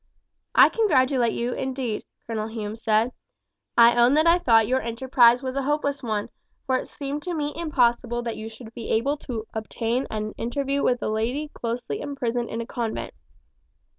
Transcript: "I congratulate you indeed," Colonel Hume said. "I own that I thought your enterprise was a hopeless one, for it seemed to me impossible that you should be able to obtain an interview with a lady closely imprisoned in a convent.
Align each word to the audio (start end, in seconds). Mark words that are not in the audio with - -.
"I 0.55 0.69
congratulate 0.69 1.33
you 1.33 1.53
indeed," 1.53 2.05
Colonel 2.25 2.47
Hume 2.47 2.75
said. 2.75 3.11
"I 3.77 3.95
own 3.95 4.15
that 4.15 4.25
I 4.25 4.39
thought 4.39 4.67
your 4.67 4.81
enterprise 4.81 5.43
was 5.43 5.55
a 5.55 5.61
hopeless 5.61 6.01
one, 6.01 6.29
for 6.65 6.75
it 6.77 6.87
seemed 6.87 7.21
to 7.21 7.35
me 7.35 7.53
impossible 7.55 8.23
that 8.23 8.35
you 8.35 8.49
should 8.49 8.73
be 8.73 8.89
able 8.89 9.17
to 9.17 9.45
obtain 9.53 10.07
an 10.09 10.31
interview 10.39 10.81
with 10.81 11.03
a 11.03 11.07
lady 11.09 11.49
closely 11.49 12.01
imprisoned 12.01 12.49
in 12.49 12.61
a 12.61 12.65
convent. 12.65 13.13